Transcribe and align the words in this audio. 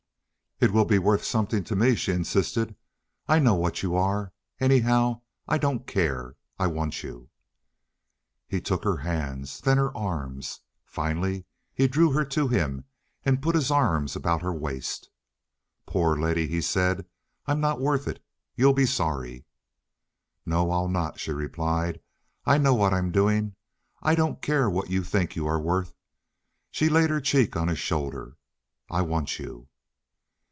"It 0.63 0.69
will 0.71 0.85
be 0.85 0.99
worth 0.99 1.23
something 1.23 1.63
to 1.63 1.75
me," 1.75 1.95
she 1.95 2.11
insisted. 2.11 2.75
"I 3.27 3.39
know 3.39 3.55
what 3.55 3.81
you 3.81 3.95
are. 3.95 4.31
Anyhow, 4.59 5.21
I 5.47 5.57
don't 5.57 5.87
care. 5.87 6.35
I 6.59 6.67
want 6.67 7.01
you!" 7.01 7.31
He 8.47 8.61
took 8.61 8.83
her 8.83 8.97
hands, 8.97 9.59
then 9.61 9.77
her 9.79 9.91
arms. 9.97 10.59
Finally 10.85 11.45
he 11.73 11.87
drew 11.87 12.11
her 12.11 12.23
to 12.25 12.47
him, 12.47 12.85
and 13.25 13.41
put 13.41 13.55
his 13.55 13.71
arms 13.71 14.15
about 14.15 14.43
her 14.43 14.53
waist. 14.53 15.09
"Poor 15.87 16.15
Letty!" 16.15 16.45
he 16.47 16.61
said; 16.61 17.07
"I'm 17.47 17.59
not 17.59 17.81
worth 17.81 18.07
it. 18.07 18.23
You'll 18.55 18.73
be 18.73 18.85
sorry." 18.85 19.45
"No, 20.45 20.69
I'll 20.69 20.89
not," 20.89 21.19
she 21.19 21.31
replied. 21.31 21.99
"I 22.45 22.59
know 22.59 22.75
what 22.75 22.93
I'm 22.93 23.09
doing. 23.11 23.55
I 24.03 24.13
don't 24.13 24.43
care 24.43 24.69
what 24.69 24.91
you 24.91 25.01
think 25.01 25.35
you 25.35 25.47
are 25.47 25.59
worth." 25.59 25.95
She 26.69 26.87
laid 26.87 27.09
her 27.09 27.19
cheek 27.19 27.55
on 27.55 27.67
his 27.67 27.79
shoulder. 27.79 28.37
"I 28.91 29.01
want 29.01 29.39
you." 29.39 29.67